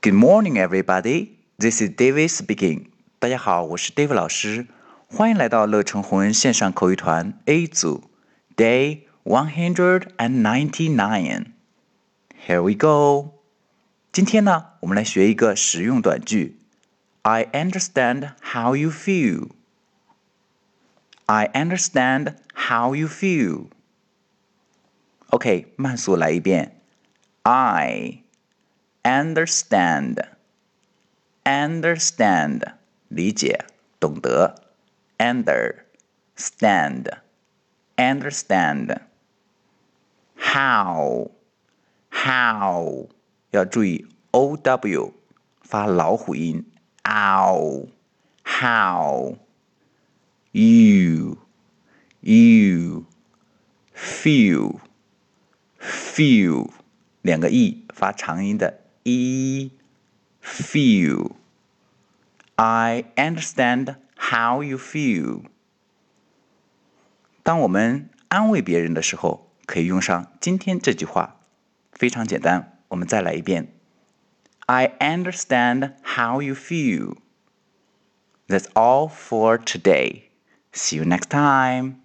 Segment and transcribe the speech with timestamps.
[0.00, 1.38] Good morning, everybody.
[1.58, 2.86] This is David speaking.
[3.18, 4.66] 大家好，我是 David 老师，
[5.08, 8.04] 欢迎来到乐成红恩线上口语团 A 组
[8.56, 11.46] Day one hundred and ninety nine.
[12.46, 13.32] Here we go.
[14.12, 16.58] 今天呢，我们来学一个实用短句。
[17.22, 19.48] I understand how you feel.
[21.24, 23.66] I understand how you feel.
[25.30, 26.80] OK，慢速来一遍。
[27.42, 28.22] I
[29.02, 30.16] understand,
[31.44, 32.62] understand
[33.08, 33.64] 理解
[34.00, 34.54] 懂得，
[35.18, 37.08] understand,
[37.96, 39.00] understand
[40.36, 41.30] how
[42.10, 43.08] how
[43.50, 45.12] 要注意 o w
[45.62, 46.64] 发老虎音，
[47.04, 47.88] ow
[48.42, 49.36] how
[50.52, 51.38] you
[52.20, 53.04] you
[53.94, 54.80] feel
[55.80, 56.70] feel
[57.22, 59.70] 两个 e 发长音的 e
[60.42, 65.42] feel。I understand how you feel。
[67.42, 71.36] 当我们安慰别人的时候，可以用上今天这句话，
[71.92, 72.78] 非常简单。
[72.88, 73.72] 我们再来一遍。
[74.66, 77.16] I understand how you feel.
[78.48, 80.22] That's all for today.
[80.72, 81.99] See you next time.